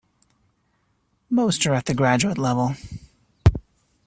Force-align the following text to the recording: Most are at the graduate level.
Most 1.29 1.67
are 1.67 1.75
at 1.75 1.85
the 1.85 1.93
graduate 1.93 2.39
level. 2.39 2.73